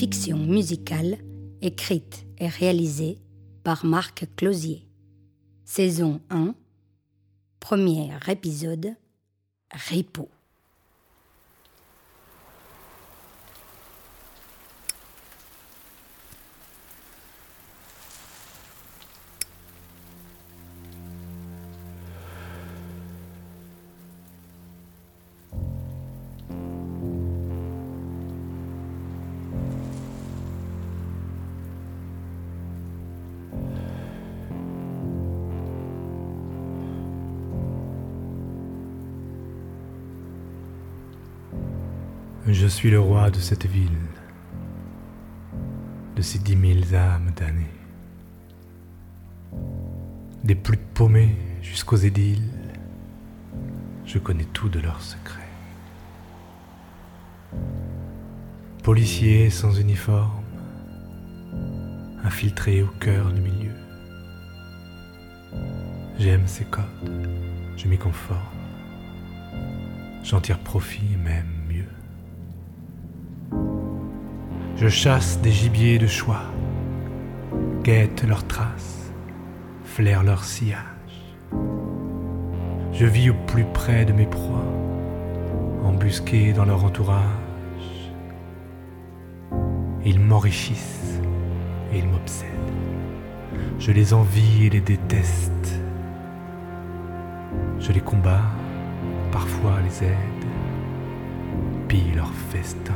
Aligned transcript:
fiction 0.00 0.38
musicale 0.38 1.18
écrite 1.60 2.24
et 2.38 2.48
réalisée 2.48 3.18
par 3.64 3.84
Marc 3.84 4.26
Closier. 4.36 4.86
Saison 5.64 6.20
1, 6.30 6.54
premier 7.60 8.10
épisode, 8.28 8.94
Ripo. 9.70 10.28
Je 42.52 42.66
suis 42.66 42.90
le 42.90 42.98
roi 42.98 43.30
de 43.30 43.38
cette 43.38 43.64
ville, 43.64 43.96
de 46.16 46.20
ces 46.20 46.40
dix 46.40 46.56
mille 46.56 46.94
âmes 46.96 47.30
damnées, 47.36 47.78
des 50.42 50.56
plus 50.56 50.76
paumés 50.76 51.36
jusqu'aux 51.62 51.96
édiles, 51.96 52.50
je 54.04 54.18
connais 54.18 54.46
tout 54.52 54.68
de 54.68 54.80
leurs 54.80 55.00
secrets. 55.00 55.48
Policier 58.82 59.48
sans 59.48 59.78
uniforme, 59.78 60.42
infiltré 62.24 62.82
au 62.82 62.88
cœur 62.98 63.32
du 63.32 63.40
milieu. 63.40 63.76
J'aime 66.18 66.48
ces 66.48 66.64
codes, 66.64 66.84
je 67.76 67.86
m'y 67.86 67.96
conforme, 67.96 68.40
j'en 70.24 70.40
tire 70.40 70.58
profit 70.58 71.16
même 71.16 71.59
Je 74.80 74.88
chasse 74.88 75.38
des 75.42 75.50
gibiers 75.50 75.98
de 75.98 76.06
choix, 76.06 76.40
guette 77.82 78.24
leurs 78.26 78.46
traces, 78.46 79.12
flaire 79.84 80.22
leur 80.22 80.42
sillage. 80.42 81.36
Je 82.90 83.04
vis 83.04 83.28
au 83.28 83.34
plus 83.46 83.66
près 83.74 84.06
de 84.06 84.14
mes 84.14 84.24
proies, 84.24 84.64
embusqués 85.84 86.54
dans 86.54 86.64
leur 86.64 86.82
entourage. 86.82 87.20
Ils 90.02 90.18
m'enrichissent 90.18 91.20
et 91.92 91.98
ils 91.98 92.08
m'obsèdent. 92.08 92.48
Je 93.78 93.92
les 93.92 94.14
envie 94.14 94.64
et 94.64 94.70
les 94.70 94.80
déteste. 94.80 95.78
Je 97.80 97.92
les 97.92 98.00
combats, 98.00 98.50
parfois 99.30 99.74
les 99.84 100.06
aide, 100.06 100.46
pille 101.86 102.14
leur 102.16 102.32
festin 102.32 102.94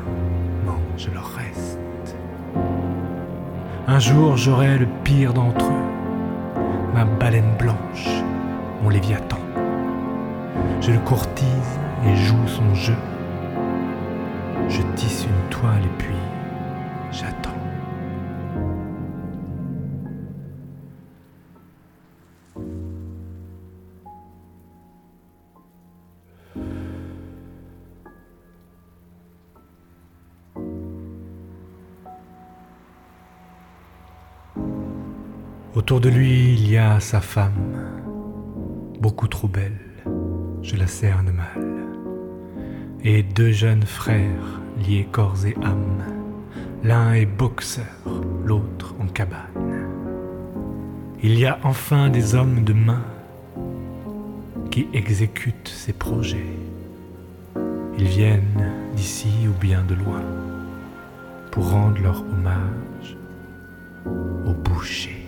je 0.97 1.11
leur 1.11 1.27
reste. 1.27 1.79
Un 3.87 3.99
jour 3.99 4.37
j'aurai 4.37 4.79
le 4.79 4.87
pire 5.03 5.35
d'entre 5.35 5.67
eux, 5.67 6.93
ma 6.95 7.05
baleine 7.05 7.55
blanche, 7.59 8.09
mon 8.83 8.89
léviathan. 8.89 9.39
Je 10.81 10.93
le 10.93 10.99
courtise 10.99 11.79
et 12.07 12.17
joue 12.17 12.47
son 12.47 12.75
jeu. 12.75 12.97
Je 14.69 14.83
tisse 14.95 15.27
une 15.27 15.51
toile 15.51 15.85
et 15.85 15.99
puis 15.99 16.17
j'attends. 17.11 17.54
Autour 35.85 36.01
de 36.01 36.09
lui, 36.09 36.55
il 36.55 36.71
y 36.71 36.79
a 36.79 36.99
sa 36.99 37.21
femme, 37.21 37.77
beaucoup 39.01 39.29
trop 39.29 39.49
belle, 39.49 39.79
je 40.63 40.77
la 40.77 40.87
cerne 40.87 41.31
mal, 41.31 41.63
et 43.03 43.23
deux 43.23 43.53
jeunes 43.53 43.83
frères 43.83 44.63
liés 44.79 45.07
corps 45.13 45.45
et 45.45 45.55
âme. 45.63 46.03
L'un 46.85 47.13
est 47.13 47.27
boxeur, 47.27 47.85
l'autre 48.47 48.95
en 48.99 49.09
cabane. 49.09 49.91
Il 51.23 51.39
y 51.39 51.45
a 51.45 51.59
enfin 51.65 52.09
des 52.09 52.35
hommes 52.35 52.65
de 52.65 52.73
main 52.73 53.05
qui 54.71 54.89
exécutent 54.95 55.69
ses 55.69 55.93
projets. 55.93 56.57
Ils 57.99 58.09
viennent 58.09 58.73
d'ici 58.97 59.29
ou 59.47 59.53
bien 59.61 59.85
de 59.87 59.97
loin 59.97 60.23
pour 61.51 61.69
rendre 61.69 62.01
leur 62.01 62.23
hommage 62.23 63.19
au 64.47 64.55
boucher. 64.55 65.24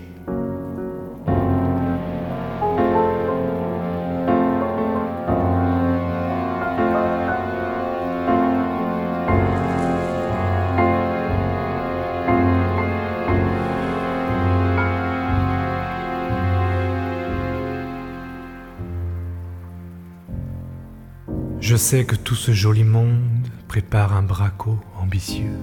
Je 21.76 21.80
sais 21.82 22.06
que 22.06 22.16
tout 22.16 22.34
ce 22.34 22.52
joli 22.52 22.84
monde 22.84 23.48
prépare 23.68 24.14
un 24.14 24.22
braco 24.22 24.78
ambitieux. 24.98 25.58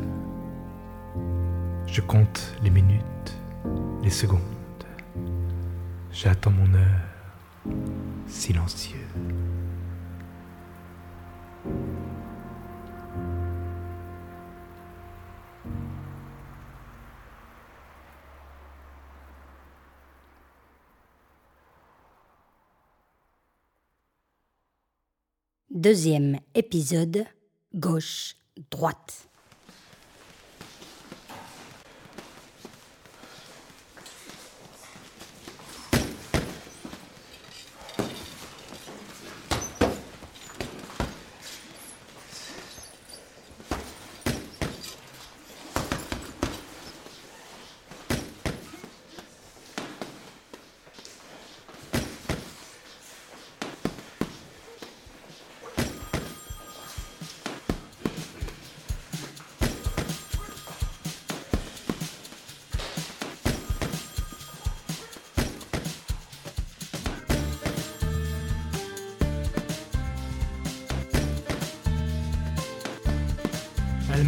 Je 1.87 2.01
compte 2.01 2.53
les 2.61 2.69
minutes, 2.69 3.35
les 4.03 4.11
secondes. 4.11 4.39
J'attends 6.11 6.51
mon 6.51 6.71
heure, 6.75 7.73
silencieux. 8.27 9.07
Deuxième 25.83 26.37
épisode, 26.55 27.25
gauche, 27.75 28.37
droite. 28.71 29.27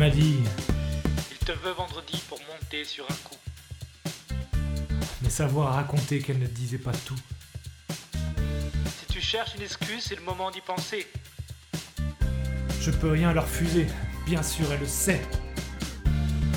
M'a 0.06 0.12
dit 0.12 0.38
Il 1.32 1.38
te 1.40 1.52
veut 1.52 1.72
vendredi 1.72 2.22
pour 2.30 2.40
monter 2.42 2.84
sur 2.84 3.06
un 3.06 3.14
coup. 3.28 3.38
Mais 5.24 5.30
savoir 5.30 5.74
raconter 5.74 6.20
qu'elle 6.20 6.38
ne 6.38 6.46
disait 6.46 6.78
pas 6.78 6.92
tout. 7.08 7.18
Si 9.00 9.06
tu 9.10 9.20
cherches 9.20 9.56
une 9.56 9.64
excuse, 9.64 10.04
c'est 10.08 10.16
le 10.16 10.22
moment 10.22 10.52
d'y 10.52 10.62
penser. 10.62 11.08
Je 12.82 12.92
peux 12.92 13.10
rien 13.10 13.34
leur 13.34 13.46
refuser, 13.46 13.88
bien 14.28 14.44
sûr, 14.44 14.72
elle 14.72 14.82
le 14.82 14.86
sait. 14.86 15.22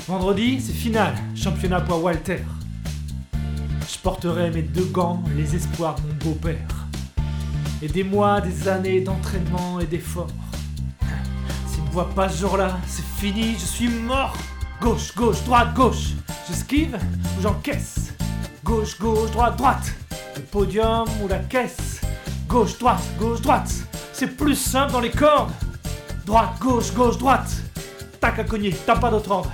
Vendredi, 0.07 0.61
c'est 0.61 0.73
final, 0.73 1.15
championnat 1.35 1.81
pour 1.81 2.03
Walter. 2.03 2.43
Je 3.91 3.97
porterai 3.97 4.51
mes 4.51 4.61
deux 4.61 4.85
gants, 4.85 5.23
les 5.35 5.55
espoirs 5.55 5.95
de 5.95 6.01
mon 6.07 6.13
beau-père. 6.13 6.87
Et 7.81 7.87
des 7.87 8.03
mois, 8.03 8.41
des 8.41 8.67
années 8.67 9.01
d'entraînement 9.01 9.79
et 9.79 9.87
d'efforts. 9.87 10.29
S'il 11.67 11.83
ne 11.83 11.89
voit 11.89 12.09
pas 12.09 12.29
ce 12.29 12.41
jour-là, 12.41 12.77
c'est 12.85 13.08
fini, 13.19 13.55
je 13.59 13.65
suis 13.65 13.89
mort. 13.89 14.33
Gauche, 14.81 15.13
gauche, 15.13 15.43
droite, 15.43 15.73
gauche. 15.73 16.13
J'esquive 16.47 16.97
ou 17.37 17.41
j'encaisse. 17.41 18.13
Gauche, 18.63 18.97
gauche, 18.97 19.29
droite, 19.31 19.57
droite. 19.57 19.93
Le 20.37 20.41
podium 20.43 21.05
ou 21.21 21.27
la 21.27 21.39
caisse. 21.39 21.99
Gauche, 22.47 22.77
droite, 22.77 23.03
gauche, 23.19 23.41
droite. 23.41 23.69
C'est 24.13 24.37
plus 24.37 24.55
simple 24.55 24.93
dans 24.93 25.01
les 25.01 25.11
cordes. 25.11 25.51
Droite, 26.25 26.57
gauche, 26.61 26.93
gauche, 26.93 27.17
droite. 27.17 27.51
Tac 28.21 28.39
à 28.39 28.43
cogner, 28.45 28.73
t'as 28.85 28.95
pas 28.95 29.09
d'autre 29.09 29.31
ordre. 29.31 29.51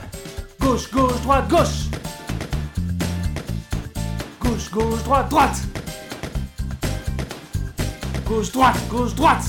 Gauche, 0.59 0.91
gauche, 0.91 1.19
droite, 1.23 1.47
gauche. 1.49 1.89
Gauche, 4.39 4.69
gauche, 4.71 5.03
droite, 5.03 5.29
droite. 5.29 5.57
Gauche, 8.27 8.51
droite, 8.51 8.87
gauche, 8.89 9.15
droite. 9.15 9.45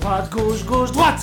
Droite, 0.00 0.30
gauche, 0.30 0.64
gauche, 0.64 0.92
droite. 0.92 1.22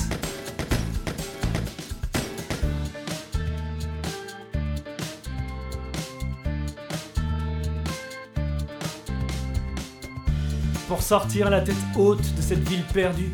Pour 10.96 11.04
sortir 11.04 11.50
la 11.50 11.60
tête 11.60 11.76
haute 11.94 12.34
de 12.36 12.40
cette 12.40 12.66
ville 12.66 12.82
perdue, 12.94 13.30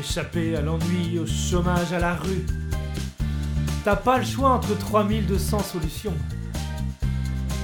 échapper 0.00 0.56
à 0.56 0.62
l'ennui, 0.62 1.18
au 1.18 1.26
chômage, 1.26 1.92
à 1.92 1.98
la 1.98 2.14
rue. 2.14 2.46
T'as 3.84 3.96
pas 3.96 4.16
le 4.16 4.24
choix 4.24 4.52
entre 4.52 4.74
3200 4.74 5.58
solutions. 5.58 6.14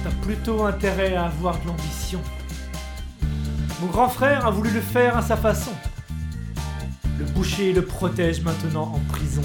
T'as 0.03 0.11
plutôt 0.21 0.63
intérêt 0.63 1.15
à 1.15 1.25
avoir 1.25 1.59
de 1.59 1.69
l'ambition. 1.69 2.21
Mon 3.81 3.87
grand 3.87 4.09
frère 4.09 4.45
a 4.45 4.51
voulu 4.51 4.69
le 4.69 4.81
faire 4.81 5.17
à 5.17 5.23
sa 5.23 5.37
façon. 5.37 5.73
Le 7.17 7.25
boucher 7.25 7.73
le 7.73 7.83
protège 7.83 8.43
maintenant 8.43 8.93
en 8.93 8.99
prison. 9.11 9.41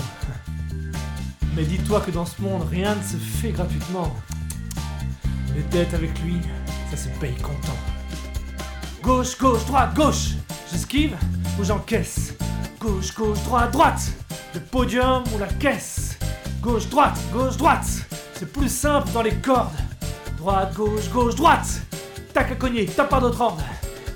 Mais 1.56 1.64
dis-toi 1.64 2.02
que 2.02 2.10
dans 2.10 2.26
ce 2.26 2.42
monde, 2.42 2.68
rien 2.70 2.94
ne 2.94 3.02
se 3.02 3.16
fait 3.16 3.52
gratuitement. 3.52 4.14
Les 5.56 5.62
dettes 5.62 5.94
avec 5.94 6.20
lui, 6.20 6.36
ça 6.90 6.98
se 6.98 7.08
paye 7.18 7.34
content. 7.36 7.95
Gauche, 9.06 9.38
gauche, 9.38 9.64
droite, 9.66 9.94
gauche. 9.94 10.30
J'esquive 10.68 11.16
ou 11.60 11.62
j'encaisse. 11.62 12.34
Gauche, 12.80 13.14
gauche, 13.14 13.40
droite, 13.44 13.70
droite. 13.70 14.00
Le 14.52 14.58
podium 14.58 15.22
ou 15.32 15.38
la 15.38 15.46
caisse. 15.46 16.18
Gauche, 16.60 16.88
droite, 16.88 17.16
gauche, 17.32 17.56
droite. 17.56 17.86
C'est 18.34 18.52
plus 18.52 18.68
simple 18.68 19.08
dans 19.12 19.22
les 19.22 19.36
cordes. 19.36 19.70
Droite, 20.38 20.74
gauche, 20.74 21.08
gauche, 21.12 21.36
droite. 21.36 21.82
Tac 22.34 22.50
à 22.50 22.56
cogner, 22.56 22.86
t'as 22.86 23.04
pas 23.04 23.20
d'autre 23.20 23.40
ordre. 23.40 23.62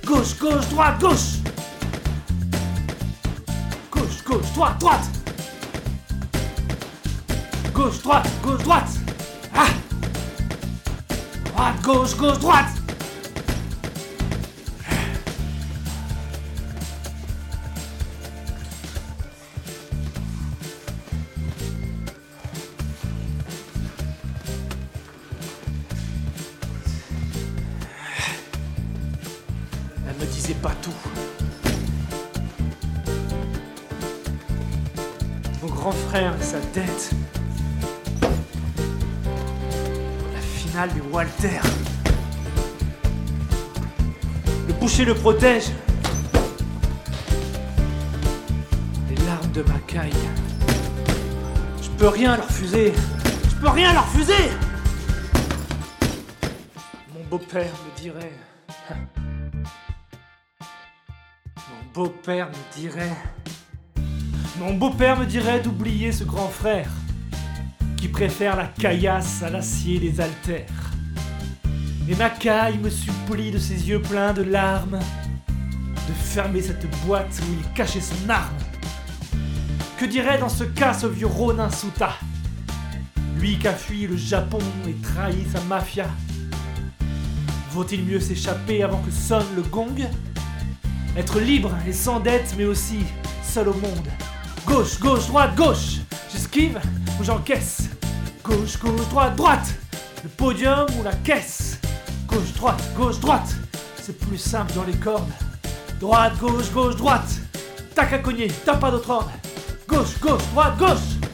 Gauche, 0.05 0.37
gauche, 0.41 0.69
droite, 0.71 0.99
gauche. 0.99 1.39
Gauche, 3.93 4.25
gauche, 4.27 4.53
droite, 4.55 4.81
droite. 4.81 5.09
Gauche, 7.73 8.03
droite, 8.03 8.29
gauche, 8.43 8.63
droite. 8.65 8.91
Ah 9.55 9.69
Droite, 11.45 11.81
gauche, 11.81 12.17
gauche, 12.17 12.39
droite. 12.41 12.80
Me 30.21 30.27
disait 30.27 30.53
pas 30.53 30.75
tout. 30.83 30.93
Mon 35.63 35.69
grand 35.69 35.93
frère 35.93 36.35
et 36.39 36.45
sa 36.45 36.59
dette. 36.75 37.11
La 40.35 40.41
finale 40.41 40.93
du 40.93 41.01
Walter. 41.11 41.61
Le 44.69 44.75
boucher 44.75 45.07
le 45.07 45.15
protège. 45.15 45.71
Les 49.09 49.17
larmes 49.25 49.53
de 49.53 49.63
ma 49.63 49.79
caille. 49.87 50.13
Je 51.81 51.89
peux 51.97 52.09
rien 52.09 52.37
leur 52.37 52.47
refuser. 52.47 52.93
Je 53.49 53.55
peux 53.57 53.71
rien 53.71 53.95
leur 53.95 54.05
refuser. 54.05 54.51
Mon 57.15 57.25
beau-père 57.31 57.73
me 57.87 58.01
dirait. 58.03 58.33
Beau-père 62.01 62.49
me 62.49 62.81
dirait. 62.81 63.15
Mon 64.59 64.73
beau-père 64.73 65.19
me 65.19 65.27
dirait 65.27 65.61
d'oublier 65.61 66.13
ce 66.13 66.25
grand 66.25 66.49
frère 66.49 66.89
qui 67.99 68.09
préfère 68.09 68.57
la 68.57 68.69
caillasse 68.69 69.43
à 69.43 69.51
l'acier 69.51 69.99
des 69.99 70.19
haltères. 70.19 70.93
Et 72.09 72.15
ma 72.15 72.31
caille 72.31 72.79
me 72.79 72.89
supplie 72.89 73.51
de 73.51 73.59
ses 73.59 73.87
yeux 73.87 74.01
pleins 74.01 74.33
de 74.33 74.41
larmes 74.41 74.99
de 76.09 76.13
fermer 76.15 76.63
cette 76.63 76.91
boîte 77.05 77.39
où 77.43 77.53
il 77.53 77.73
cachait 77.75 78.01
son 78.01 78.31
arme. 78.31 78.57
Que 79.99 80.07
dirait 80.07 80.39
dans 80.39 80.49
ce 80.49 80.65
cas 80.65 80.95
ce 80.95 81.07
vieux 81.07 81.27
Ronin 81.27 81.69
Souta 81.69 82.15
Lui 83.39 83.59
qui 83.59 83.69
a 83.69 83.75
fui 83.75 84.07
le 84.07 84.17
Japon 84.17 84.61
et 84.89 84.95
trahi 85.03 85.45
sa 85.53 85.61
mafia? 85.65 86.07
Vaut-il 87.73 88.07
mieux 88.07 88.21
s'échapper 88.21 88.83
avant 88.83 89.03
que 89.03 89.11
sonne 89.11 89.55
le 89.55 89.61
gong? 89.61 90.09
Être 91.17 91.41
libre 91.41 91.73
et 91.89 91.93
sans 91.93 92.21
dette, 92.21 92.55
mais 92.57 92.65
aussi 92.65 93.01
seul 93.43 93.69
au 93.69 93.75
monde. 93.75 94.07
Gauche, 94.65 94.99
gauche, 95.01 95.27
droite, 95.27 95.57
gauche. 95.57 95.97
J'esquive 96.33 96.79
ou 97.19 97.25
j'encaisse. 97.25 97.89
Gauche, 98.45 98.79
gauche, 98.79 99.09
droite, 99.09 99.35
droite. 99.35 99.75
Le 100.23 100.29
podium 100.29 100.87
ou 100.99 101.03
la 101.03 101.13
caisse. 101.13 101.79
Gauche, 102.29 102.53
droite, 102.55 102.83
gauche, 102.97 103.19
droite. 103.19 103.57
C'est 104.01 104.19
plus 104.19 104.39
simple 104.39 104.73
dans 104.75 104.85
les 104.85 104.95
cordes. 104.95 105.33
Droite, 105.99 106.39
gauche, 106.39 106.71
gauche, 106.73 106.97
droite. 106.97 107.29
Tac 107.95 108.13
à 108.13 108.19
cogner, 108.19 108.49
t'as 108.65 108.77
pas 108.77 108.91
d'autre 108.93 109.11
ordre. 109.11 109.33
Gauche, 109.89 110.19
gauche, 110.21 110.43
droite, 110.53 110.79
gauche. 110.79 111.29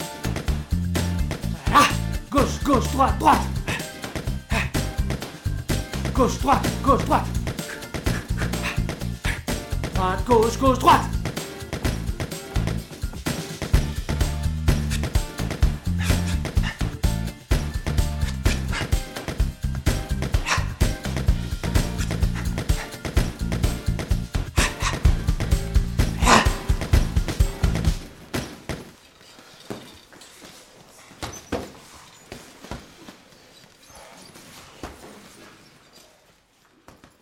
Ah 1.74 1.86
Gauche, 2.30 2.62
gauche, 2.64 2.90
droite, 2.92 3.18
droite. 3.18 3.42
Gauche, 6.14 6.38
droite, 6.40 6.66
gauche, 6.82 7.04
droite 7.04 7.35
Droite, 9.96 10.24
gauche, 10.26 10.58
gauche, 10.58 10.78
droite. 10.78 11.00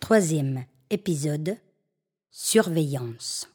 Troisième 0.01 0.65
épisode 0.89 1.57
Surveillance. 2.55 3.54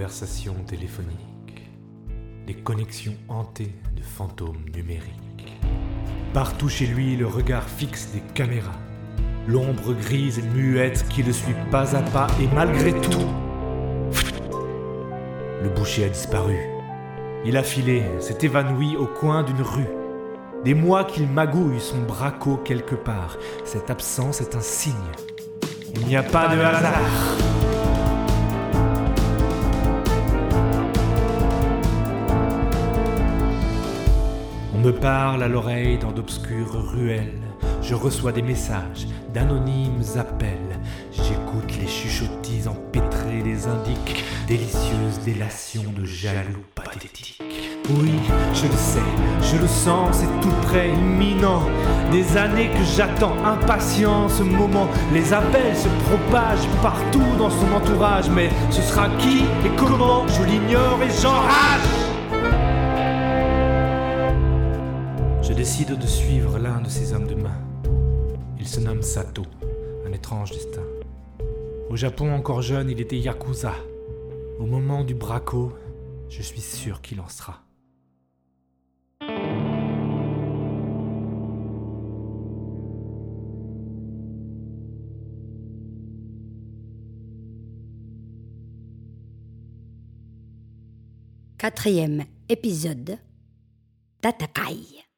Conversations 0.00 0.54
téléphoniques, 0.66 1.68
les 2.46 2.54
connexions 2.54 3.12
hantées 3.28 3.74
de 3.94 4.00
fantômes 4.00 4.64
numériques. 4.74 5.58
Partout 6.32 6.70
chez 6.70 6.86
lui, 6.86 7.16
le 7.16 7.26
regard 7.26 7.68
fixe 7.68 8.08
des 8.14 8.22
caméras, 8.32 8.80
L'ombre 9.46 9.92
grise 9.92 10.38
et 10.38 10.42
muette 10.42 11.06
qui 11.10 11.22
le 11.22 11.34
suit 11.34 11.54
pas 11.70 11.94
à 11.94 12.00
pas 12.00 12.28
et 12.40 12.46
malgré 12.54 12.98
tout. 12.98 13.28
Le 15.62 15.68
boucher 15.68 16.04
a 16.04 16.08
disparu. 16.08 16.56
Il 17.44 17.58
a 17.58 17.62
filé, 17.62 18.02
s'est 18.20 18.38
évanoui 18.40 18.96
au 18.96 19.04
coin 19.04 19.42
d'une 19.42 19.60
rue. 19.60 19.90
Des 20.64 20.72
mois 20.72 21.04
qu'il 21.04 21.28
magouille 21.28 21.78
son 21.78 22.00
braco 22.08 22.56
quelque 22.56 22.94
part. 22.94 23.36
Cette 23.66 23.90
absence 23.90 24.40
est 24.40 24.54
un 24.54 24.62
signe. 24.62 24.94
Il 25.94 26.06
n'y 26.06 26.16
a 26.16 26.22
pas 26.22 26.48
de 26.48 26.58
hasard. 26.58 27.49
Me 34.90 34.98
parle 34.98 35.42
à 35.44 35.48
l'oreille 35.48 35.98
dans 35.98 36.10
d'obscures 36.10 36.90
ruelles. 36.92 37.40
Je 37.80 37.94
reçois 37.94 38.32
des 38.32 38.42
messages, 38.42 39.06
d'anonymes 39.32 40.02
appels. 40.18 40.80
J'écoute 41.12 41.78
les 41.80 41.86
chuchottis 41.86 42.66
empêtrés 42.66 43.42
des 43.44 43.68
indiques, 43.68 44.24
délicieuses 44.48 45.20
délations 45.24 45.84
de 45.96 46.04
jaloux 46.04 46.64
pathétiques. 46.74 47.40
Oui, 47.90 48.14
je 48.52 48.66
le 48.66 48.76
sais, 48.76 49.12
je 49.42 49.60
le 49.60 49.68
sens, 49.68 50.16
c'est 50.18 50.40
tout 50.40 50.54
près, 50.62 50.88
imminent. 50.88 51.62
Des 52.10 52.36
années 52.36 52.70
que 52.70 52.84
j'attends, 52.96 53.36
impatient 53.44 54.28
ce 54.28 54.42
moment. 54.42 54.88
Les 55.12 55.32
appels 55.32 55.76
se 55.76 55.88
propagent 56.08 56.68
partout 56.82 57.36
dans 57.38 57.50
son 57.50 57.72
entourage, 57.72 58.28
mais 58.30 58.50
ce 58.70 58.82
sera 58.82 59.08
qui 59.18 59.44
et 59.64 59.76
comment? 59.76 60.26
Je 60.26 60.42
l'ignore 60.42 60.98
et 61.00 61.22
j'enrage. 61.22 62.09
Je 65.50 65.54
décide 65.56 65.98
de 65.98 66.06
suivre 66.06 66.60
l'un 66.60 66.80
de 66.80 66.88
ces 66.88 67.12
hommes 67.12 67.26
de 67.26 67.34
main. 67.34 67.60
Il 68.60 68.68
se 68.68 68.78
nomme 68.78 69.02
Sato, 69.02 69.42
un 70.06 70.12
étrange 70.12 70.52
destin. 70.52 70.84
Au 71.88 71.96
Japon 71.96 72.32
encore 72.32 72.62
jeune, 72.62 72.88
il 72.88 73.00
était 73.00 73.18
yakuza. 73.18 73.74
Au 74.60 74.64
moment 74.64 75.02
du 75.02 75.16
braco, 75.16 75.72
je 76.28 76.40
suis 76.40 76.60
sûr 76.60 77.02
qu'il 77.02 77.20
en 77.20 77.28
sera. 77.28 77.64
Quatrième 91.58 92.24
épisode 92.48 93.18
Tatakai. 94.20 95.09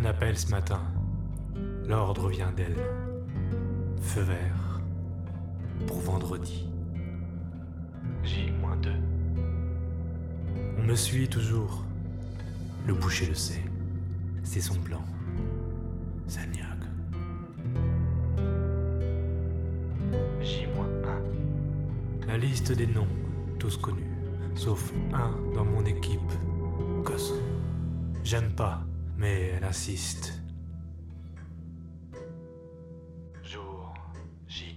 Un 0.00 0.04
appel 0.04 0.38
ce 0.38 0.48
matin. 0.50 0.80
L'ordre 1.88 2.28
vient 2.28 2.52
d'elle. 2.52 2.76
Feu 4.00 4.20
vert. 4.20 4.80
Pour 5.88 5.98
vendredi. 5.98 6.68
J-2. 8.22 8.92
On 10.78 10.82
me 10.84 10.94
suit 10.94 11.28
toujours. 11.28 11.84
Le 12.86 12.94
boucher 12.94 13.26
le 13.26 13.34
sait. 13.34 13.64
C'est 14.44 14.60
son 14.60 14.76
plan. 14.76 15.02
Sagnac. 16.28 16.78
J-1. 20.40 20.78
La 22.28 22.38
liste 22.38 22.70
des 22.70 22.86
noms, 22.86 23.08
tous 23.58 23.76
connus. 23.76 24.12
Sauf 24.54 24.92
un 25.12 25.32
dans 25.54 25.64
mon 25.64 25.84
équipe. 25.84 26.20
Gosse. 27.02 27.32
J'aime 28.22 28.52
pas, 28.52 28.84
mais 29.18 29.52
elle 29.56 29.64
insiste. 29.64 30.32
Jour 33.42 33.92
J. 34.46 34.76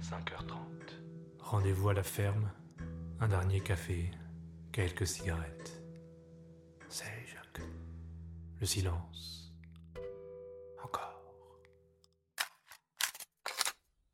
5h30. 0.00 0.54
Rendez-vous 1.40 1.88
à 1.90 1.94
la 1.94 2.04
ferme. 2.04 2.50
Un 3.20 3.28
dernier 3.28 3.60
café. 3.60 4.10
Quelques 4.70 5.06
cigarettes. 5.06 5.82
C'est 6.88 7.26
Jacques. 7.26 7.66
Le 8.60 8.66
silence. 8.66 9.52
Encore. 10.82 11.20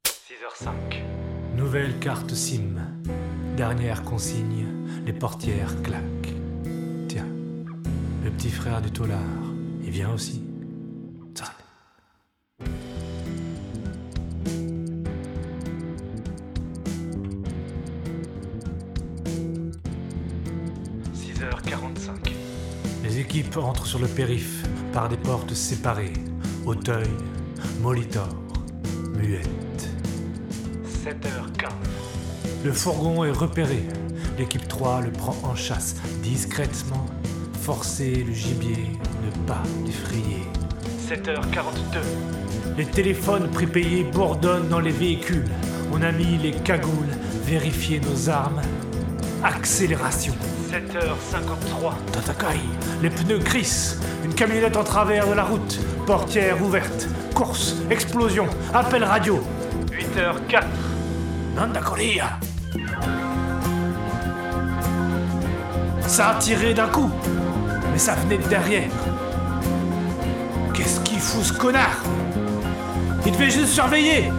6h05. 0.04 1.04
Nouvelle 1.54 1.98
carte 2.00 2.34
SIM. 2.34 2.76
Dernière 3.56 4.02
consigne. 4.02 4.66
Les 5.04 5.12
portières 5.12 5.82
claquent. 5.82 6.37
Le 8.28 8.34
petit 8.34 8.50
frère 8.50 8.82
du 8.82 8.90
tolard. 8.90 9.18
Il 9.82 9.88
vient 9.88 10.12
aussi. 10.12 10.42
Tsan. 11.34 11.46
6h45. 21.14 22.34
Les 23.02 23.18
équipes 23.18 23.56
entrent 23.56 23.86
sur 23.86 23.98
le 23.98 24.06
périph' 24.06 24.62
par 24.92 25.08
des 25.08 25.16
portes 25.16 25.54
séparées. 25.54 26.12
Auteuil, 26.66 27.08
Molitor, 27.80 28.28
Muette. 29.16 29.88
7h15. 31.02 31.70
Le 32.62 32.72
fourgon 32.74 33.24
est 33.24 33.30
repéré. 33.30 33.84
L'équipe 34.36 34.68
3 34.68 35.00
le 35.00 35.12
prend 35.12 35.34
en 35.44 35.54
chasse 35.54 35.94
discrètement. 36.22 37.06
Forcer 37.62 38.24
le 38.26 38.32
gibier, 38.32 38.92
ne 39.24 39.46
pas 39.46 39.62
l'effrayer. 39.84 40.42
7h42. 41.08 41.98
Les 42.78 42.86
téléphones 42.86 43.50
prépayés 43.50 44.04
bourdonnent 44.04 44.68
dans 44.68 44.80
les 44.80 44.90
véhicules. 44.90 45.48
On 45.92 46.00
a 46.02 46.10
mis 46.12 46.38
les 46.38 46.52
cagoules, 46.52 47.14
vérifié 47.44 48.00
nos 48.00 48.30
armes. 48.30 48.62
Accélération. 49.44 50.34
7h53. 50.70 51.92
Tatakai, 52.12 52.58
les 53.02 53.10
pneus 53.10 53.40
crissent. 53.40 54.00
Une 54.24 54.34
camionnette 54.34 54.76
en 54.76 54.84
travers 54.84 55.28
de 55.28 55.34
la 55.34 55.44
route. 55.44 55.78
Portière 56.06 56.62
ouverte. 56.62 57.08
Course, 57.34 57.76
explosion, 57.90 58.46
appel 58.72 59.04
radio. 59.04 59.42
8h04. 59.90 60.64
Nanda 61.54 61.80
Korea. 61.80 62.38
Ça 66.08 66.30
a 66.30 66.34
tiré 66.36 66.72
d'un 66.72 66.88
coup, 66.88 67.10
mais 67.98 68.04
ça 68.04 68.14
venait 68.14 68.38
de 68.38 68.46
derrière. 68.46 68.88
Qu'est-ce 70.72 71.00
qu'il 71.00 71.18
fout 71.18 71.42
ce 71.42 71.52
connard? 71.52 72.00
Il 73.26 73.32
devait 73.32 73.50
juste 73.50 73.72
surveiller. 73.72 74.30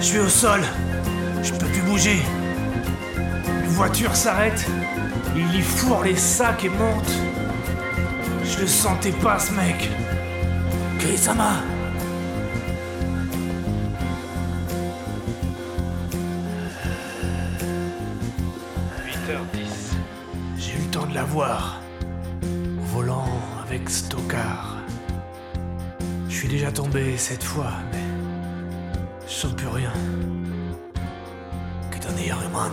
Je 0.00 0.04
suis 0.04 0.18
au 0.18 0.28
sol. 0.28 0.60
Je 1.42 1.52
peux 1.52 1.64
plus 1.64 1.80
bouger. 1.80 2.20
Une 3.64 3.70
voiture 3.70 4.14
s'arrête. 4.14 4.66
Il 5.34 5.58
y 5.58 5.62
fourre 5.62 6.04
les 6.04 6.16
sacs 6.16 6.66
et 6.66 6.68
monte. 6.68 7.10
Je 8.44 8.60
le 8.60 8.66
sentais 8.66 9.12
pas, 9.12 9.38
ce 9.38 9.52
mec. 9.52 9.88
Kei-sama. 10.98 11.62
Voir. 21.30 21.80
Volant 22.92 23.24
avec 23.62 23.88
Stockard. 23.88 24.78
Je 26.28 26.34
suis 26.34 26.48
déjà 26.48 26.72
tombé 26.72 27.16
cette 27.16 27.44
fois, 27.44 27.72
mais 27.92 28.04
je 29.26 29.32
sens 29.32 29.54
plus 29.54 29.68
rien. 29.68 29.92
Que 31.92 31.98
t'en 31.98 32.16
es, 32.16 32.30
Harriman 32.30 32.72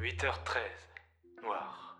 8h13. 0.00 0.58
Noir. 1.44 1.98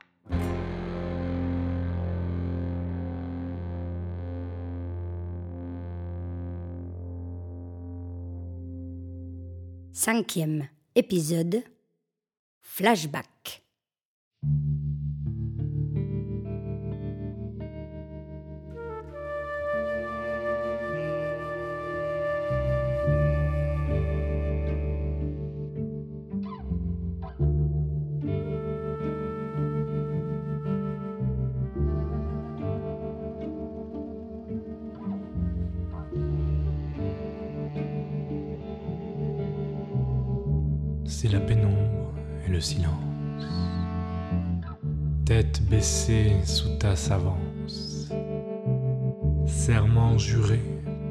Cinquième 9.92 10.68
épisode 10.96 11.62
Flashback. 12.62 13.65
Thank 14.46 14.62
you. 14.64 14.75
Savance. 46.94 48.10
Serment 49.46 50.18
juré, 50.18 50.60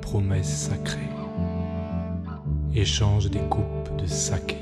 promesse 0.02 0.70
sacrée. 0.70 1.10
Échange 2.74 3.30
des 3.30 3.40
coupes 3.50 3.90
de 3.98 4.06
saké. 4.06 4.58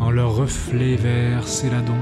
En 0.00 0.10
leur 0.10 0.36
reflet 0.36 0.96
vert 0.96 1.46
céladon. 1.46 1.94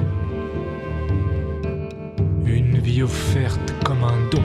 Une 2.45 2.78
vie 2.78 3.02
offerte 3.02 3.75
comme 3.85 4.02
un 4.04 4.31
don. 4.31 4.43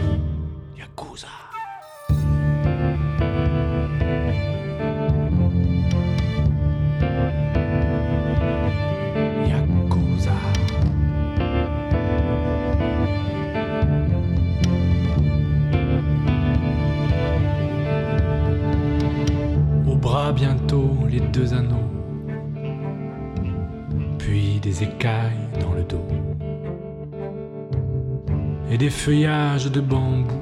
Et 28.70 28.78
des 28.78 28.90
feuillages 28.90 29.72
de 29.72 29.82
bambou 29.82 30.42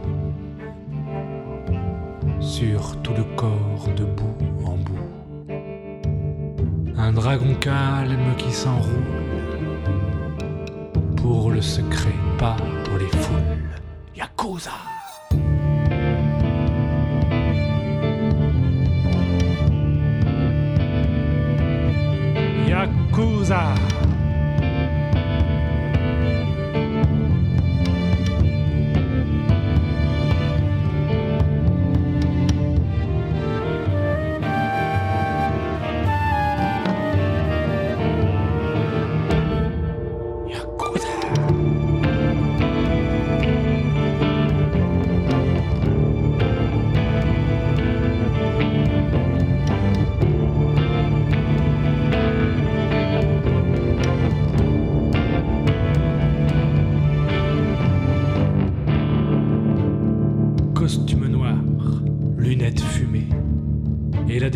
sur 2.39 3.01
tout 3.01 3.13
le 3.13 3.23
corps 3.35 3.87
de 3.95 4.03
bout 4.03 4.37
en 4.65 4.77
bout. 4.77 5.53
Un 6.97 7.13
dragon 7.13 7.55
calme 7.59 8.35
qui 8.37 8.51
s'enroule 8.51 8.83
pour 11.15 11.51
le 11.51 11.61
secret, 11.61 12.15
pas 12.37 12.57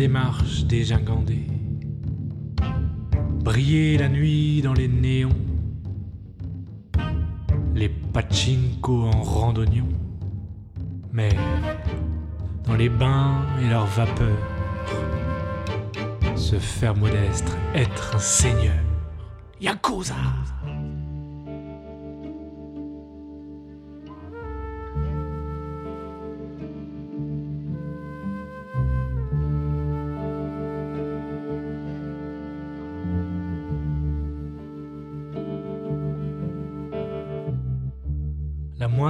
démarche 0.02 0.64
dégingandée. 0.64 1.46
Briller 3.44 3.98
la 3.98 4.08
nuit 4.08 4.60
dans 4.60 4.72
les 4.72 4.88
néons, 4.88 5.38
les 7.72 7.88
pachinko 7.88 9.04
en 9.04 9.22
randonnion, 9.22 9.86
mais 11.12 11.28
dans 12.66 12.74
les 12.74 12.88
bains 12.88 13.46
et 13.62 13.68
leurs 13.68 13.86
vapeurs, 13.86 14.48
se 16.34 16.58
faire 16.58 16.96
modeste, 16.96 17.56
être 17.72 18.16
un 18.16 18.18
seigneur. 18.18 18.82
Yakuza! 19.60 20.16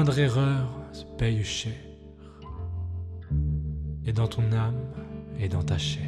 Moindre 0.02 0.18
erreur 0.18 0.66
se 0.90 1.04
paye 1.16 1.44
cher. 1.44 1.80
Et 4.04 4.12
dans 4.12 4.26
ton 4.26 4.42
âme 4.52 4.82
et 5.38 5.48
dans 5.48 5.62
ta 5.62 5.78
chair. 5.78 6.02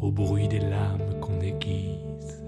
Au 0.00 0.10
bruit 0.10 0.48
des 0.48 0.60
lames 0.60 1.20
qu'on 1.20 1.38
aiguise. 1.40 2.42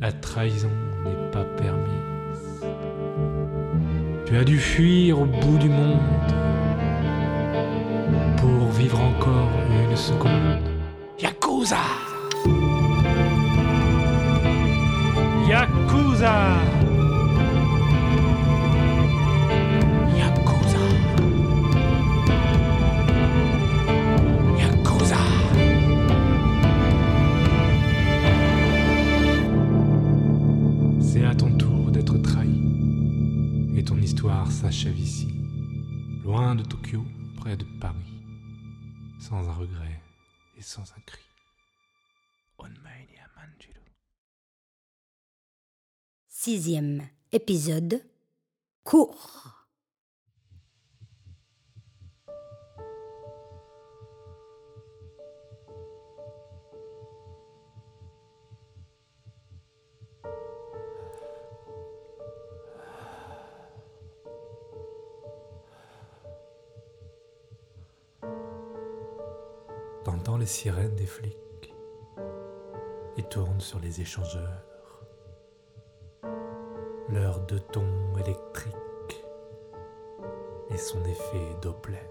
La 0.00 0.12
trahison 0.12 0.70
n'est 1.04 1.30
pas 1.30 1.44
permise. 1.44 2.64
Tu 4.24 4.34
as 4.34 4.44
dû 4.44 4.56
fuir 4.58 5.20
au 5.20 5.26
bout 5.26 5.58
du 5.58 5.68
monde 5.68 6.32
pour 8.38 8.70
vivre 8.70 8.98
encore 8.98 9.50
une 9.90 9.96
seconde. 9.96 10.70
Yakuza! 11.20 11.84
Yakuza! 15.46 16.75
Loin 36.46 36.54
de 36.54 36.62
Tokyo, 36.62 37.02
près 37.38 37.56
de 37.56 37.64
Paris. 37.80 38.22
Sans 39.18 39.48
un 39.48 39.52
regret 39.52 40.00
et 40.56 40.62
sans 40.62 40.92
un 40.92 41.00
cri. 41.04 41.20
Sixième 46.28 47.02
épisode. 47.32 48.00
Cours. 48.84 49.55
Les 70.38 70.44
sirènes 70.44 70.94
des 70.94 71.06
flics 71.06 71.74
et 73.16 73.22
tourne 73.22 73.58
sur 73.58 73.80
les 73.80 74.02
échangeurs. 74.02 74.66
L'heure 77.08 77.40
de 77.46 77.56
ton 77.56 77.86
électrique 78.18 79.24
et 80.70 80.76
son 80.76 81.02
effet 81.04 81.56
Doppler. 81.62 82.10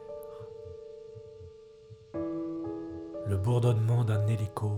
Le 2.16 3.38
bourdonnement 3.38 4.04
d'un 4.04 4.26
hélico 4.26 4.72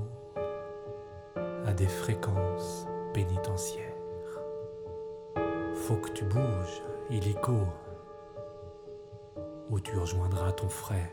à 1.66 1.74
des 1.74 1.88
fréquences 1.88 2.86
pénitentiaires. 3.14 3.96
Faut 5.74 5.96
que 5.96 6.10
tu 6.10 6.26
bouges, 6.26 6.84
hélico, 7.10 7.60
ou 9.70 9.80
tu 9.80 9.98
rejoindras 9.98 10.52
ton 10.52 10.68
frère. 10.68 11.10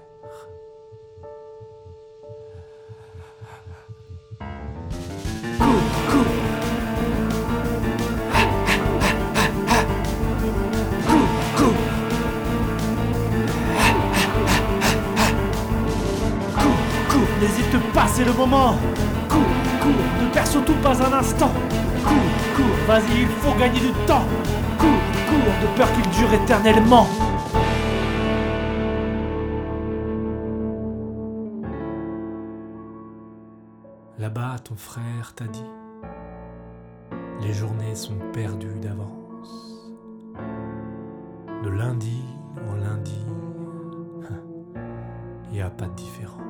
N'hésite 17.44 17.92
pas, 17.92 18.06
c'est 18.06 18.24
le 18.24 18.32
moment. 18.32 18.74
Cours, 19.28 19.54
cours, 19.80 20.22
ne 20.22 20.32
perds 20.32 20.46
surtout 20.46 20.74
pas 20.82 20.96
un 21.02 21.12
instant. 21.12 21.52
Cours, 22.04 22.56
cours, 22.56 22.86
vas-y, 22.86 23.22
il 23.22 23.26
faut 23.26 23.54
gagner 23.58 23.80
du 23.80 23.92
temps. 24.06 24.24
Cours, 24.78 25.04
cours, 25.28 25.54
de 25.62 25.76
peur 25.76 25.88
qu'il 25.92 26.10
dure 26.10 26.32
éternellement. 26.32 27.06
Là-bas, 34.18 34.56
ton 34.64 34.76
frère 34.76 35.34
t'a 35.34 35.44
dit, 35.44 35.70
les 37.42 37.52
journées 37.52 37.94
sont 37.94 38.18
perdues 38.32 38.78
d'avance. 38.80 39.92
De 41.62 41.68
lundi 41.68 42.22
en 42.70 42.76
lundi, 42.76 43.24
il 45.50 45.52
n'y 45.52 45.60
a 45.60 45.70
pas 45.70 45.86
de 45.86 45.94
différence. 45.94 46.44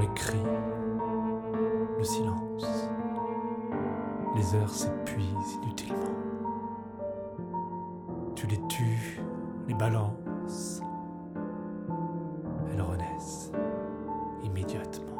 Les 0.00 0.08
cris, 0.14 0.38
le 1.98 2.04
silence, 2.04 2.88
les 4.36 4.54
heures 4.54 4.70
s'épuisent 4.70 5.58
inutilement. 5.64 6.14
Tu 8.36 8.46
les 8.46 8.60
tues, 8.68 9.20
les 9.66 9.74
balances, 9.74 10.82
elles 12.70 12.80
renaissent 12.80 13.50
immédiatement. 14.44 15.16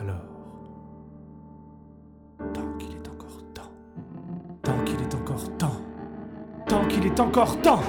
Alors, 0.00 0.16
tant 2.54 2.72
qu'il 2.78 2.96
est 2.96 3.08
encore 3.08 3.42
temps, 3.52 3.70
tant 4.62 4.84
qu'il 4.84 5.02
est 5.02 5.14
encore 5.14 5.56
temps, 5.58 5.76
Tant 6.68 6.84
qu'il 6.86 7.06
est 7.06 7.18
encore 7.18 7.58
temps 7.62 7.80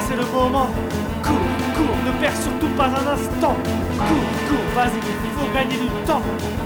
c'est 0.00 0.16
le 0.16 0.26
moment 0.32 0.68
Cours, 1.22 1.34
cours, 1.74 1.96
ne 2.06 2.12
perds 2.20 2.36
surtout 2.36 2.68
pas 2.76 2.86
un 2.86 3.06
instant 3.14 3.56
Cours, 3.98 4.30
cours, 4.48 4.68
vas-y, 4.74 4.98
il 4.98 5.30
faut 5.38 5.54
gagner 5.54 5.76
du 5.76 5.88
temps 6.06 6.22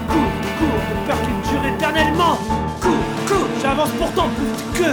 Cours, 0.07 0.33
cours, 0.57 0.81
de 0.89 1.07
peur 1.07 1.17
qu'il 1.21 1.49
dure 1.49 1.65
éternellement 1.75 2.37
Cours, 2.81 2.91
cours, 3.27 3.47
j'avance 3.61 3.89
pourtant 3.97 4.29
plus 4.35 4.79
que 4.79 4.89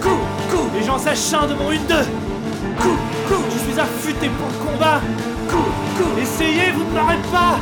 Cours, 0.00 0.26
cours, 0.50 0.68
les 0.74 0.84
gens 0.84 0.98
s'acharnent 0.98 1.50
de 1.50 1.54
mon 1.54 1.70
1-2 1.70 1.76
Cours, 2.80 2.98
cours, 3.28 3.44
je 3.52 3.58
suis 3.58 3.80
affûté 3.80 4.28
pour 4.28 4.48
le 4.48 4.72
combat 4.72 5.00
Cours, 5.48 5.72
cours, 5.96 6.18
essayez, 6.20 6.70
vous 6.72 6.84
ne 6.84 6.90
m'aurez 6.90 7.20
pas 7.32 7.58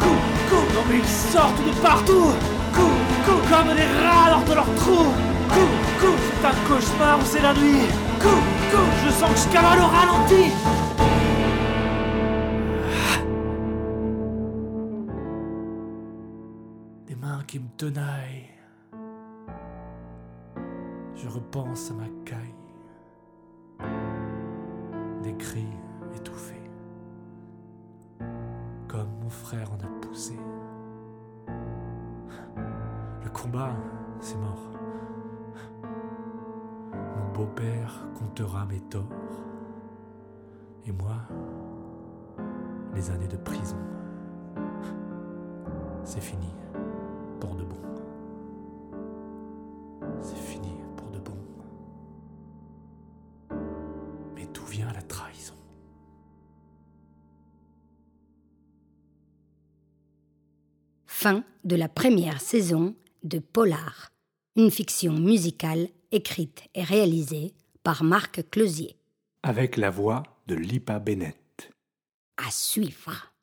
Cours, 0.00 0.22
cours, 0.50 0.68
non 0.74 0.82
mais 0.90 0.98
ils 0.98 1.32
sortent 1.32 1.64
de 1.64 1.74
partout 1.80 2.32
Cours, 2.74 2.98
cours, 3.24 3.42
comme 3.50 3.74
des 3.74 3.88
rats 4.02 4.30
lors 4.30 4.44
de 4.44 4.54
leur 4.54 4.74
trou 4.76 5.06
Cours, 5.48 5.78
cours, 6.00 6.18
c'est 6.26 6.46
un 6.46 6.54
cauchemar 6.68 7.18
ou 7.18 7.24
c'est 7.24 7.42
la 7.42 7.54
nuit 7.54 7.86
Cours, 8.20 8.57
je 9.04 9.10
sens 9.10 9.32
que 9.32 9.38
je 9.38 9.52
cavale 9.52 9.78
au 9.78 9.86
ralenti. 9.86 10.52
Des 17.06 17.14
mains 17.14 17.42
qui 17.46 17.58
me 17.58 17.68
tenaillent. 17.76 18.50
Je 21.16 21.28
repense 21.28 21.90
à 21.90 21.94
ma 21.94 22.08
caille, 22.24 22.54
des 25.22 25.34
cris 25.36 25.66
Fin 61.28 61.44
de 61.62 61.76
la 61.76 61.90
première 61.90 62.40
saison 62.40 62.94
de 63.22 63.38
Polar, 63.38 64.08
une 64.56 64.70
fiction 64.70 65.12
musicale 65.12 65.88
écrite 66.10 66.62
et 66.74 66.82
réalisée 66.82 67.52
par 67.82 68.02
Marc 68.02 68.48
Closier. 68.48 68.96
Avec 69.42 69.76
la 69.76 69.90
voix 69.90 70.22
de 70.46 70.54
Lipa 70.54 70.98
Bennett. 70.98 71.70
À 72.38 72.50
suivre. 72.50 73.34